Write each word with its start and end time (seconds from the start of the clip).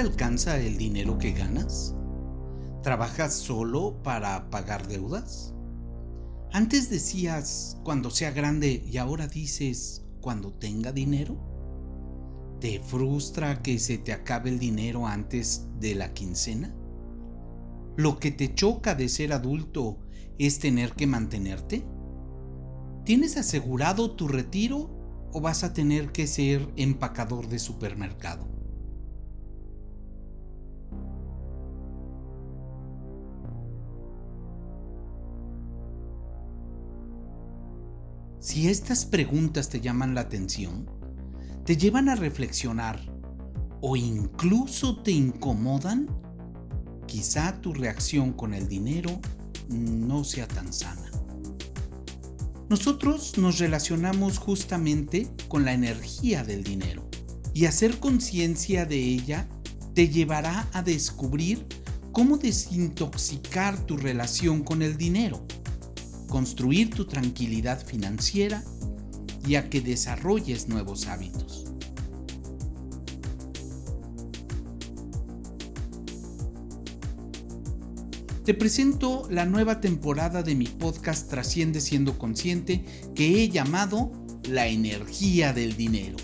alcanza 0.00 0.58
el 0.58 0.78
dinero 0.78 1.18
que 1.18 1.32
ganas? 1.32 1.94
¿Trabajas 2.82 3.34
solo 3.34 4.02
para 4.02 4.50
pagar 4.50 4.88
deudas? 4.88 5.54
Antes 6.52 6.90
decías 6.90 7.78
cuando 7.84 8.10
sea 8.10 8.30
grande 8.30 8.84
y 8.86 8.98
ahora 8.98 9.26
dices 9.26 10.04
cuando 10.20 10.52
tenga 10.52 10.92
dinero. 10.92 11.36
¿Te 12.60 12.80
frustra 12.80 13.62
que 13.62 13.78
se 13.78 13.98
te 13.98 14.12
acabe 14.12 14.50
el 14.50 14.58
dinero 14.58 15.06
antes 15.06 15.66
de 15.80 15.94
la 15.94 16.12
quincena? 16.12 16.74
¿Lo 17.96 18.18
que 18.18 18.30
te 18.30 18.54
choca 18.54 18.94
de 18.94 19.08
ser 19.08 19.32
adulto 19.32 19.98
es 20.38 20.58
tener 20.58 20.92
que 20.92 21.06
mantenerte? 21.06 21.84
¿Tienes 23.04 23.36
asegurado 23.36 24.12
tu 24.12 24.28
retiro 24.28 24.90
o 25.32 25.40
vas 25.40 25.64
a 25.64 25.72
tener 25.72 26.12
que 26.12 26.26
ser 26.26 26.72
empacador 26.76 27.48
de 27.48 27.58
supermercado? 27.58 28.51
Si 38.42 38.68
estas 38.68 39.06
preguntas 39.06 39.68
te 39.68 39.80
llaman 39.80 40.16
la 40.16 40.22
atención, 40.22 40.90
te 41.64 41.76
llevan 41.76 42.08
a 42.08 42.16
reflexionar 42.16 43.00
o 43.80 43.94
incluso 43.94 45.00
te 45.00 45.12
incomodan, 45.12 46.08
quizá 47.06 47.60
tu 47.60 47.72
reacción 47.72 48.32
con 48.32 48.52
el 48.52 48.66
dinero 48.66 49.20
no 49.68 50.24
sea 50.24 50.48
tan 50.48 50.72
sana. 50.72 51.08
Nosotros 52.68 53.38
nos 53.38 53.60
relacionamos 53.60 54.38
justamente 54.38 55.28
con 55.46 55.64
la 55.64 55.72
energía 55.72 56.42
del 56.42 56.64
dinero 56.64 57.08
y 57.54 57.66
hacer 57.66 58.00
conciencia 58.00 58.86
de 58.86 58.98
ella 58.98 59.48
te 59.94 60.08
llevará 60.08 60.68
a 60.72 60.82
descubrir 60.82 61.64
cómo 62.10 62.38
desintoxicar 62.38 63.78
tu 63.86 63.96
relación 63.96 64.64
con 64.64 64.82
el 64.82 64.96
dinero, 64.96 65.46
construir 66.32 66.88
tu 66.88 67.04
tranquilidad 67.04 67.84
financiera 67.84 68.64
y 69.46 69.56
a 69.56 69.68
que 69.68 69.82
desarrolles 69.82 70.66
nuevos 70.66 71.06
hábitos. 71.06 71.66
Te 78.46 78.54
presento 78.54 79.28
la 79.30 79.44
nueva 79.44 79.82
temporada 79.82 80.42
de 80.42 80.54
mi 80.54 80.68
podcast 80.68 81.28
Trasciende 81.28 81.82
siendo 81.82 82.16
consciente 82.16 82.82
que 83.14 83.42
he 83.42 83.50
llamado 83.50 84.10
La 84.48 84.68
energía 84.68 85.52
del 85.52 85.76
dinero. 85.76 86.16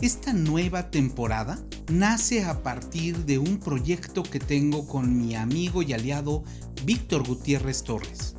Esta 0.00 0.32
nueva 0.32 0.90
temporada 0.90 1.62
nace 1.88 2.44
a 2.44 2.62
partir 2.62 3.24
de 3.24 3.38
un 3.38 3.58
proyecto 3.58 4.22
que 4.22 4.40
tengo 4.40 4.86
con 4.86 5.16
mi 5.16 5.34
amigo 5.34 5.82
y 5.82 5.94
aliado 5.94 6.44
Víctor 6.84 7.26
Gutiérrez 7.26 7.82
Torres. 7.82 8.36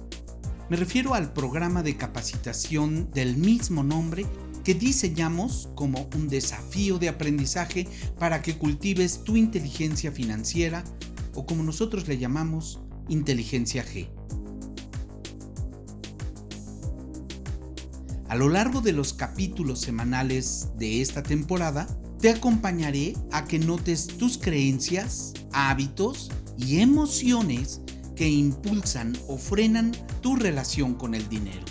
Me 0.69 0.77
refiero 0.77 1.15
al 1.15 1.33
programa 1.33 1.81
de 1.81 1.97
capacitación 1.97 3.09
del 3.11 3.37
mismo 3.37 3.83
nombre 3.83 4.25
que 4.63 4.75
diseñamos 4.75 5.69
como 5.73 6.07
un 6.15 6.27
desafío 6.27 6.99
de 6.99 7.09
aprendizaje 7.09 7.87
para 8.19 8.43
que 8.43 8.57
cultives 8.57 9.23
tu 9.23 9.35
inteligencia 9.35 10.11
financiera 10.11 10.83
o 11.33 11.45
como 11.47 11.63
nosotros 11.63 12.07
le 12.07 12.19
llamamos 12.19 12.79
inteligencia 13.07 13.83
G. 13.83 14.09
A 18.27 18.35
lo 18.35 18.47
largo 18.47 18.81
de 18.81 18.93
los 18.93 19.13
capítulos 19.13 19.81
semanales 19.81 20.69
de 20.77 21.01
esta 21.01 21.23
temporada, 21.23 21.87
te 22.19 22.29
acompañaré 22.29 23.13
a 23.31 23.45
que 23.45 23.59
notes 23.59 24.07
tus 24.07 24.37
creencias, 24.37 25.33
hábitos 25.51 26.29
y 26.57 26.79
emociones 26.79 27.81
que 28.15 28.29
impulsan 28.29 29.17
o 29.27 29.37
frenan 29.37 29.91
tu 30.21 30.35
relación 30.35 30.95
con 30.95 31.15
el 31.15 31.27
dinero. 31.29 31.65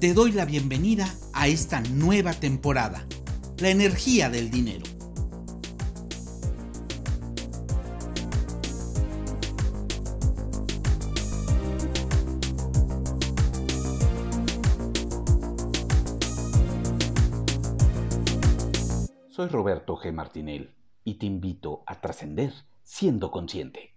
te 0.00 0.14
doy 0.14 0.32
la 0.32 0.46
bienvenida 0.46 1.14
a 1.34 1.46
esta 1.46 1.82
nueva 1.82 2.32
temporada, 2.32 3.06
la 3.58 3.68
energía 3.68 4.30
del 4.30 4.50
dinero. 4.50 4.99
Soy 19.40 19.48
Roberto 19.48 19.96
G. 19.96 20.12
Martinel 20.12 20.74
y 21.02 21.14
te 21.14 21.24
invito 21.24 21.82
a 21.86 21.98
trascender 21.98 22.52
siendo 22.82 23.30
consciente. 23.30 23.94